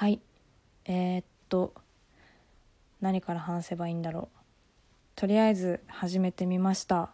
[0.00, 0.18] はい。
[0.86, 1.74] えー、っと
[3.02, 4.38] 何から話せばいいんだろう。
[5.14, 7.10] とりあえず始めてみました。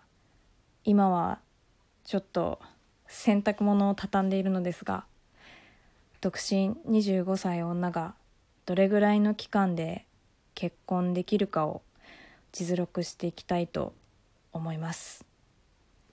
[0.84, 1.40] 今は
[2.04, 2.60] ちょっと
[3.08, 5.04] 洗濯物を畳んでいるのですが
[6.20, 8.14] 独身25歳女が
[8.66, 10.06] どれぐらいの期間で
[10.54, 11.82] 結婚できるかを
[12.52, 13.94] 実録していきたいと
[14.52, 15.24] 思います。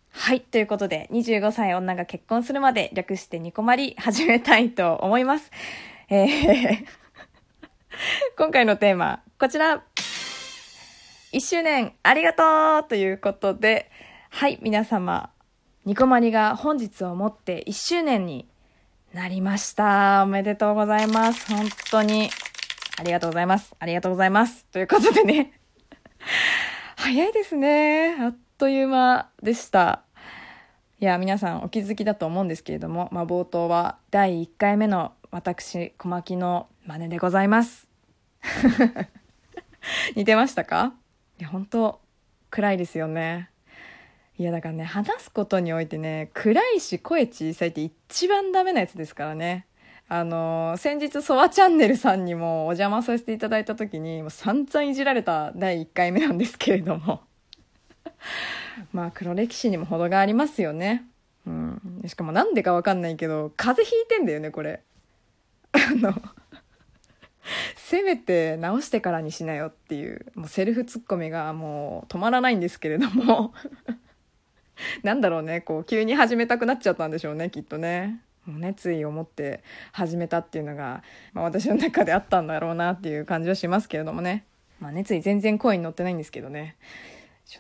[0.10, 0.42] はい。
[0.42, 5.52] ということで25歳女が結婚するまで略してニコマリ始めたいと思います。
[6.16, 6.86] えー
[8.38, 9.84] 今回のテーマこちら
[11.32, 13.90] 1周年ありがとうということで
[14.30, 15.32] はい皆様
[15.86, 18.48] ニコマリが本日をもって1周年に
[19.12, 20.22] なりました。
[20.24, 21.52] おめでとうございます。
[21.52, 22.30] 本当に。
[22.98, 23.76] ありがとうございます。
[23.80, 24.66] ありがとうございます。
[24.72, 25.60] ということでね。
[26.96, 28.16] 早いですね。
[28.20, 30.04] あっという間でした。
[31.00, 37.88] いや、皆さんお気づきだと思うんですけれども、まあ、冒頭は第1回目の私、小牧の真似でございます。
[40.16, 40.94] 似てましたか？
[41.40, 42.00] いや、本当
[42.52, 43.50] 暗いですよね。
[44.38, 49.66] いやだからね話すことにおいてね暗いし声小さいって一番ダメなやつですからね。
[50.08, 57.22] あの先日ソワチャンネルさんにもお邪魔させていただいた時にもう散々いじられた第1回目なんですけれども。
[58.94, 61.06] まあ黒歴史にも程がありますよね。
[61.48, 62.04] うん。
[62.06, 64.84] しかもなんでかわかんないけど風邪ひいてんだよねこれ。
[65.86, 66.14] あの
[67.76, 73.54] せめて直してからにしなよっていうもうセルフツッコミがもう止まらないんですけれども。
[75.04, 78.22] なんだろうねこう急に始めたくなっちゃったんでしょうねきっとね。
[78.46, 84.44] もう熱意を持って始めたっていうのが、まあ、私の中であったんだろうなっていう感じはしますけれどもね、
[84.80, 86.76] まあ、熱意全然声に乗ってないんですけどね。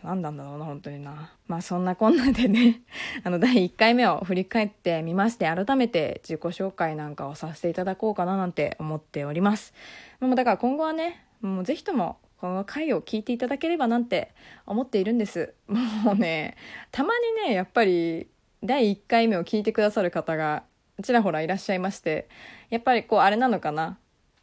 [0.03, 2.81] 何なんだろうな本当になまあそんなこんなでね
[3.23, 9.73] あの第1回目を振り返ってみまして改めて自己紹介なんかをさせていただこうかななんて思っております、
[10.20, 14.34] まあ、だから今後はねもうぜひともこの回を聞いていただければなんて
[14.66, 15.54] 思っているんです。
[15.67, 16.58] もうね、
[16.92, 18.27] たまにね、やっぱり
[18.61, 20.64] 第1回目を聞いてくださる方が
[21.02, 22.27] ちらほらいらっしゃいまして、
[22.70, 23.98] やっぱりこうあれなのかな。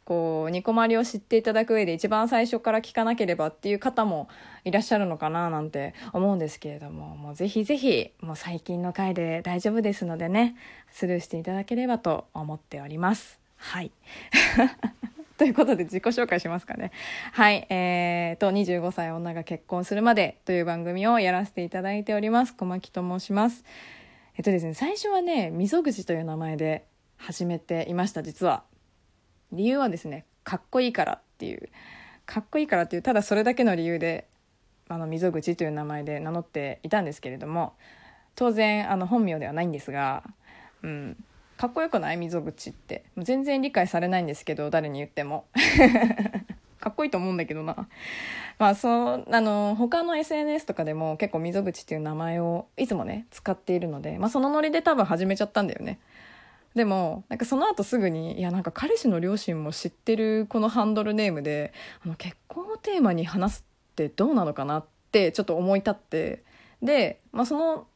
[0.05, 4.27] こう、ニコマリを知っていただく上で一番最初から聞かなければっていう方も
[4.63, 10.55] いらっしゃるのかななんて思うんですけれども、もうぜひぜひ、もう最近の回で大丈夫ですのでね、
[10.91, 13.39] スルーしていただければと思っております。
[13.57, 13.91] はい。
[15.37, 16.91] ということで自己紹介しますかね。
[17.31, 17.65] はい。
[17.69, 22.53] えー、と、25歳女が結婚するまでという番組をやらせていただいております。
[22.55, 23.63] 小牧と申します。
[24.37, 26.85] えっとですね、最初はね、溝口という名前で
[27.17, 28.63] 始めていました、実は。
[29.51, 31.69] 理由はですね、かっこいいからっていう、
[32.25, 34.27] かっこいいからっていう、ただそれだけの理由で、
[34.87, 37.73] あの、溝口という名前で名乗っていたんですけれども、
[38.35, 40.23] 当然、あの、本名ではないんですが、
[40.83, 41.23] うん、
[41.61, 42.17] かっこよくない？
[42.17, 43.03] 溝口って。
[43.19, 45.45] 全然理解されないんですけど誰に言っても。
[46.81, 47.87] かっこいいと思うんだけどな。
[48.57, 55.99] まあそうあの他の SNS とかでも結構溝口っていう名前をいつもね使っているので、まあ、そのノリで多分始めちゃったんだよね。
[56.75, 61.73] でもなんかその後すぐにいやなんか彼氏の両親も知ってるこのハンドルネームで
[62.03, 66.43] あの結婚をテーマに話すってどうなのかなってちょっと思い立って
[66.81, 67.87] で、まあ、その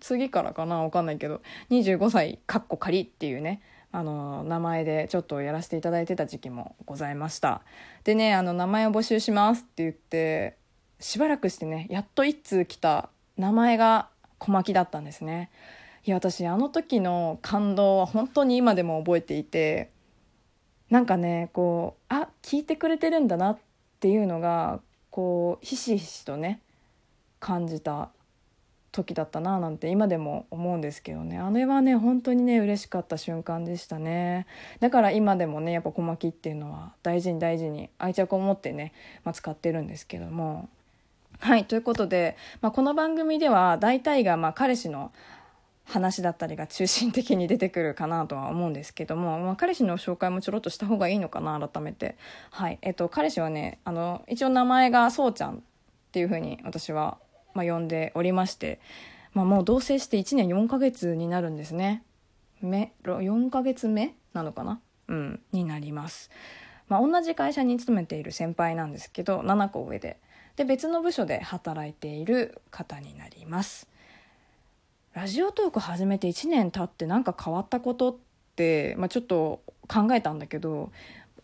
[0.00, 1.40] 次からかなわかんないけど
[1.70, 7.62] 25歳かっこ仮っていうねあの名前でちょっとやらせていただいてた時期もございました。
[8.04, 10.56] でねあの名前を募集しますって言って
[11.00, 13.08] しばらくしてねやっと一通来た
[13.38, 14.08] 名前が
[14.38, 15.50] 小牧だったんですね。
[16.08, 19.90] いや私あの時の感動は本当に今でも覚えていて
[20.88, 23.58] なんかねこうあ聞いてくれてるんだなっ
[24.00, 24.80] ていうのが
[25.10, 26.62] こうひしひしとね
[27.40, 28.08] 感じた
[28.90, 31.36] 時だったななんて今でも思うんですけどね。
[31.36, 34.46] あれはね本当にね嬉しかった瞬間でしたね。
[34.80, 40.70] だから今でもねやっぱ小牧っていうのは大事に大事に愛着を持ってね、まあ、使ってるんですけども。
[41.40, 45.12] はいということで、まあ、この番組では大体がまあ彼氏の
[45.88, 52.16] 話だったりが中心的に出てくるかなとは思うんですけども、まあ、彼氏の紹介もちょろっとした方がいいのかな改めて。
[52.50, 52.78] はい。
[52.82, 55.60] えっと彼氏はねあの一応名前がそうちゃんっ
[56.12, 57.18] ていうふうに私は
[57.54, 58.78] まあ、呼んでおりまして、
[59.34, 62.04] まあ、もう同棲して1年4ヶ月になるんですね。
[62.60, 64.80] 目4ヶ月目なのかな？
[65.08, 66.30] うんになります、
[66.88, 70.18] まあ、同じ会社に勤めている先輩なんですけど7個上で。
[70.54, 73.88] で別の部署で働いている方になります。
[75.18, 78.16] ラジオトーク始めて1年経って何か変わったことっ
[78.54, 80.92] て、まあ、ちょっと考えたんだけど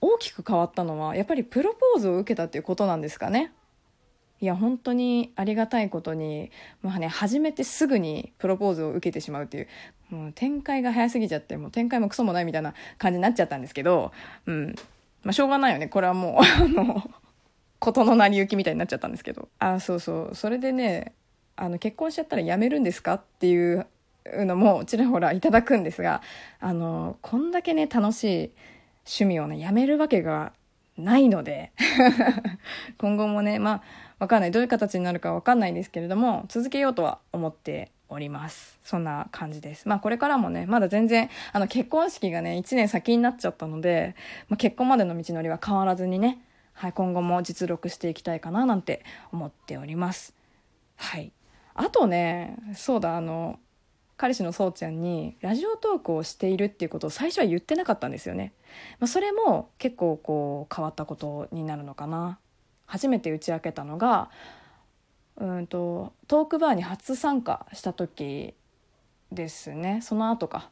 [0.00, 3.53] 大きく変わったのはやっぱりプロポーズを受けたっていうことなんですかね。
[4.41, 9.69] いや本当にありがたいことに、まあね、初めてすぐにプロポーズを受けてしまうっていう
[10.09, 14.12] もう展開が早すぎちゃってもう展開もクソもないみたいな感じになっちゃったんですけど
[14.47, 14.77] うん。
[15.25, 15.88] まあしょうがないよね。
[15.88, 17.11] これはもうあの
[17.81, 19.49] 事の成り行きみたいになっちゃったんですけど。
[19.59, 20.35] あそうそう。
[20.37, 21.15] それでね
[21.56, 23.87] あの結婚しちゃったら辞めるんですかっていう
[24.27, 26.23] のもちらほらいただくんですが
[26.61, 28.51] あのこんだけね楽しい
[29.06, 30.53] 趣味をねやめるわけが
[30.97, 31.73] ないので
[32.99, 33.83] 今後もねまあ
[34.19, 34.51] わかんない。
[34.51, 38.79] どういう形になるかわかんないんですけれども続けようとは思っております。
[38.83, 39.89] そんな感じです。
[39.89, 44.15] まあこれからもねまだ全然あの結婚式がね1年先になっちゃったので、
[44.49, 46.39] まあ、結婚までの道のりは変わらずにね、
[46.73, 50.35] はい、今後も実録していきたいかななんて思っております。
[50.97, 51.33] はい。
[51.75, 53.59] あとねそうだあの
[54.17, 58.53] 彼氏のそうちゃんにラジオトークをしているっていうことを最初は言ってなかったんですよね、
[59.00, 62.38] まあ、それも結構こう変わったことになるのかな。
[62.87, 64.31] 初めて打ち明けたのが
[65.37, 68.55] うんとトークバーに初参加した時
[69.32, 70.00] ですね。
[70.03, 70.70] その後か。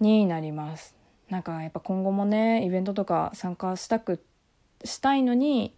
[0.00, 0.94] になります。
[1.30, 4.22] なんかやっぱ今後もねイベントとか参加したく
[4.84, 5.74] したいのに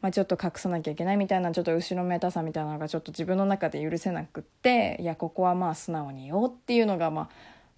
[0.00, 7.28] まあ、ちょっと隠さなきゃいけないみたいなちょっと後ろめたさみたいなのがちょっと自分の中で許せなくっていやここはまあ素直に言おうっていうのがまあ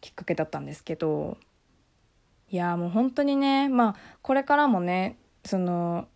[0.01, 1.37] きっかけだったんですけど
[2.51, 6.07] いやもう本当にねまあこれからもねその、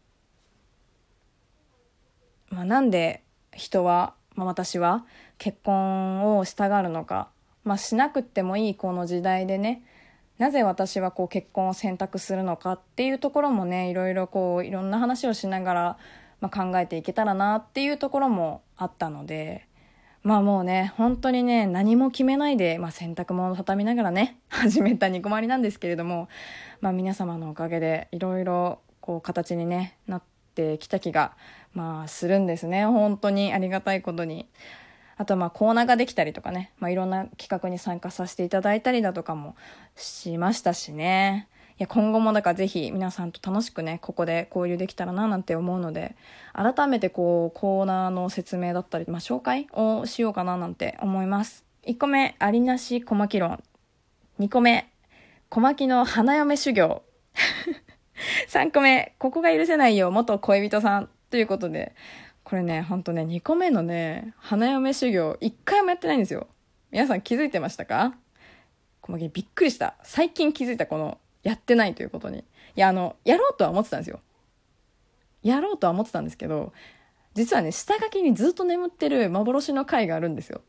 [2.51, 5.05] まあ、なんで人は、まあ、私は
[5.39, 7.31] 結婚をしたがるのか、
[7.65, 9.83] まあ、しなくってもいいこの時代でね
[10.39, 15.99] なぜ私はこう結婚を選択するのかっていうところもねいろいろこういろんな話をしながら、
[16.41, 19.67] まあ、考えていけたらなっていうところもあったので
[20.23, 26.29] まあもうね本当にね何も決めないで、まあ、洗濯物を畳みながらね 始めた煮込まりなんですけれども、
[26.81, 30.23] まあ、皆様のおかげでいろいろこう形に、ね、なっ
[30.55, 31.37] てきた気が、
[31.73, 34.49] まあ、するんですね本当にありがたいことに。
[35.17, 39.57] あとまあコーナーができたりとかね、まあ、いろんな企画に参加させていただいたりだとかも
[39.95, 41.49] しましたしね。
[41.79, 46.17] いや、今後もだからぜひ皆さんと楽しくね、ここで交流できたらななんて思うので、
[46.55, 51.67] 改めてこう、コーナーの説明だったり、まあ、紹介をしようかななんて思います。
[51.87, 53.63] 1個目、ありなし小牧論。
[54.41, 54.91] 2個目、
[55.51, 57.03] 小牧の花嫁修行。
[58.49, 61.11] 3個目、ここが許せないよ、元恋人さん。
[61.31, 61.95] ということで、
[62.49, 66.47] これね、ほんとね、2個目のね、花嫁修行、1回もやってないんですよ。
[66.93, 68.15] 皆さん気づいてましたか？
[69.01, 69.97] 小牧びっくりした。
[70.05, 72.39] 最近気づいたこの、やってないということに。
[72.39, 72.43] い
[72.77, 74.21] や、あの、やろうとは思ってたんですよ。
[75.43, 76.73] やろうとは思ってたんですけど、
[77.35, 80.61] 実はね、下書きにずっと眠ってる幻の回があるんですよ。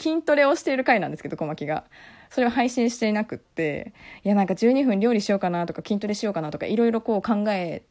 [0.00, 1.84] 筋トレをしている回なんですけど、小牧が。
[2.30, 3.92] それを配信していなくって、
[4.24, 7.82] いや、なんか12分料理しようかなとか筋トレしようかなとか、いろいろこう考え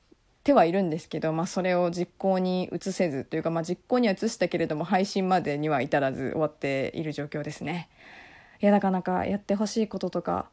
[0.46, 7.90] てはいるんですけど、まあ、それを実行に移せずというか、まあ、実行には移したけれども配信までには至らず終わっている状況ですね。
[8.62, 10.48] いやなかなかやってほしいこととか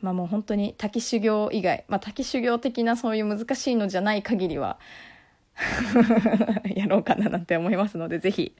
[0.00, 4.78] まあもう本当に滝修行以外、まあ、滝修行的なそういう難しいのじゃない限りは
[6.74, 8.54] やろうかななんて思いますので是非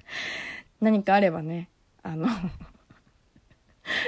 [0.81, 1.69] 何かあればね
[2.03, 2.29] あの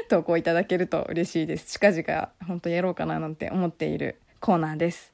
[0.09, 5.13] 投稿いただけると嬉しいです近々本当やろうかななんて思っているコーナーです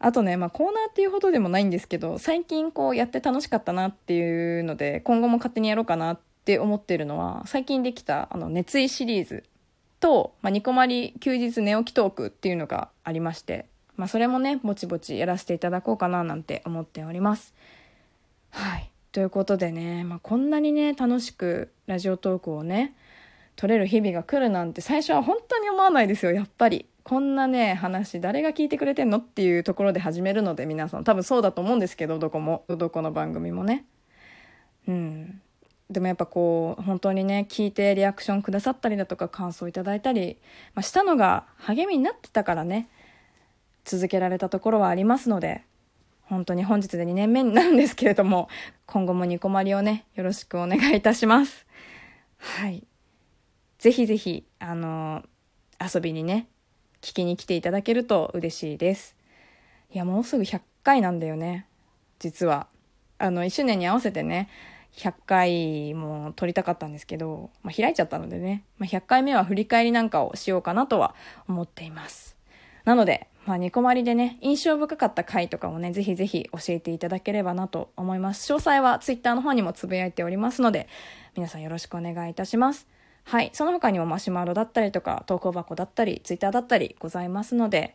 [0.00, 9.44] あとね、まあ、コーナーっていうほどでもないんですけど最近こうやって楽しかったなっていうので今後も勝手にやろうかなって思ってるのは最近できたあの熱意シリーズ
[10.00, 17.54] と、まあ、ニコマリ休日寝起きトークっていうのがありまして、まあ、それもねぼちぼちやらせていただこうかななんて思っております。
[18.50, 22.94] はいということでね、まあ、こんなにね楽しくラジオトークをね
[23.56, 26.86] 撮れる日々が来るなんて最初は本当に思わないですよやっぱり。
[27.08, 31.04] こんなね話誰が聞いてくれてんのっていうところで始めるので皆さん。
[31.04, 32.66] 多分そうだと思うんですけどどこも。
[32.68, 33.86] どこの番組もね。
[34.86, 35.40] うん。
[35.88, 40.36] でもやっぱこう本当にね聞いてリアクションくださったりだとか感想いただいたり、
[40.74, 42.90] まあ、したのが励みになってたからね
[43.86, 45.64] 続けられたところはありますので
[46.24, 48.50] 本当に本日で2年目になるんですけれども
[48.84, 51.66] 今後もニコマリをねよろしくお願いいたします。
[52.36, 52.86] はい。
[53.78, 55.22] ぜひぜひあの
[55.80, 56.48] 遊びにね
[57.02, 59.16] 聞きに来ていただけると嬉しいです。
[59.90, 61.66] いや、もうすぐ100回なんだよね。
[62.18, 62.66] 実は。
[63.18, 64.48] あの、1周年に合わせてね、
[64.96, 71.14] 100回も撮りたかったんですけど、まあ、開いちゃったのでね、まあ、100回目は振り返りなんかをしようかなとは
[71.48, 72.36] 思っています。
[72.84, 78.52] なので、まあ、ニコマリでね、印象深かった回とかもね、ぜひぜひ教えていただければなと思います。
[78.52, 80.88] 詳細は Twitter の方にもつぶやいておりますので、
[81.34, 82.86] 皆さんよろしくお願いいたします。
[83.28, 87.94] はい、その他にもマシュマロだったりとか投稿箱だったりツイッターだったりございますので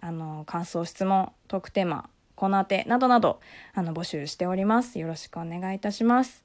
[0.00, 3.40] あの感想質問トークテーマコーナー宛などなど
[3.74, 4.98] あの募集しております。
[4.98, 6.44] よろしくお願いいたします。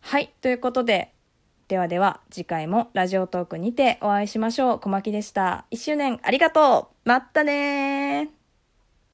[0.00, 1.12] はい、ということで、
[1.68, 4.80] ではでは次回もラジオトークにてお会いしましょう。
[4.80, 5.66] 小牧でした。
[5.70, 7.08] 1周年ありがとう。
[7.08, 8.35] まったね